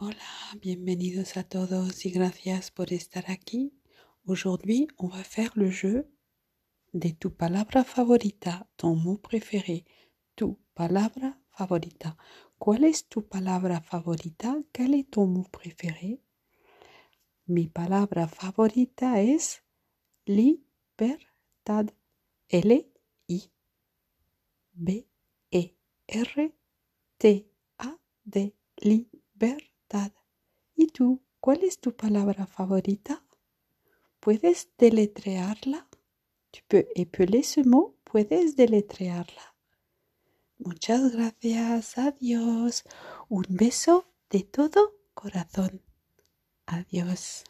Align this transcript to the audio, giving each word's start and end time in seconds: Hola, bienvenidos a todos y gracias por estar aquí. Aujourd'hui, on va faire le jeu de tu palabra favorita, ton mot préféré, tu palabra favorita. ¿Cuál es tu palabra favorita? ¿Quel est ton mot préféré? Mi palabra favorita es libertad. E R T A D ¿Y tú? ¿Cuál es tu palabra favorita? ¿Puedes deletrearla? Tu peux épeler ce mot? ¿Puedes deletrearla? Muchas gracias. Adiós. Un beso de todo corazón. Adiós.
Hola, 0.00 0.22
bienvenidos 0.60 1.36
a 1.36 1.42
todos 1.42 2.06
y 2.06 2.12
gracias 2.12 2.70
por 2.70 2.92
estar 2.92 3.32
aquí. 3.32 3.72
Aujourd'hui, 4.24 4.86
on 4.96 5.10
va 5.10 5.24
faire 5.24 5.50
le 5.56 5.72
jeu 5.72 6.08
de 6.92 7.14
tu 7.14 7.34
palabra 7.34 7.82
favorita, 7.82 8.70
ton 8.76 8.94
mot 8.94 9.20
préféré, 9.20 9.86
tu 10.36 10.60
palabra 10.72 11.42
favorita. 11.50 12.16
¿Cuál 12.58 12.84
es 12.84 13.08
tu 13.08 13.26
palabra 13.26 13.80
favorita? 13.80 14.62
¿Quel 14.70 14.94
est 14.94 15.10
ton 15.10 15.26
mot 15.26 15.48
préféré? 15.50 16.22
Mi 17.46 17.66
palabra 17.66 18.28
favorita 18.28 19.20
es 19.20 19.64
libertad. 20.26 21.92
E 22.48 23.50
R 26.06 26.54
T 27.18 27.50
A 27.78 27.98
D 28.24 28.54
¿Y 30.74 30.88
tú? 30.88 31.22
¿Cuál 31.40 31.64
es 31.64 31.80
tu 31.80 31.94
palabra 31.96 32.46
favorita? 32.46 33.24
¿Puedes 34.20 34.68
deletrearla? 34.76 35.88
Tu 36.50 36.60
peux 36.68 36.86
épeler 36.94 37.44
ce 37.44 37.62
mot? 37.64 37.96
¿Puedes 38.04 38.56
deletrearla? 38.56 39.54
Muchas 40.58 41.12
gracias. 41.12 41.96
Adiós. 41.98 42.84
Un 43.28 43.44
beso 43.48 44.06
de 44.30 44.42
todo 44.42 44.94
corazón. 45.14 45.82
Adiós. 46.66 47.44